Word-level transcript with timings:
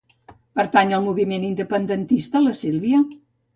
Pertany 0.59 0.93
al 0.97 1.03
moviment 1.09 1.45
independentista 1.51 2.45
la 2.49 2.57
Silvia? 2.65 3.07